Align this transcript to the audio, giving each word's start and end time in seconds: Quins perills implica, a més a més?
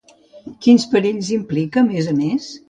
Quins 0.65 0.85
perills 0.93 1.29
implica, 1.37 1.85
a 1.85 1.91
més 1.91 2.11
a 2.15 2.17
més? 2.25 2.51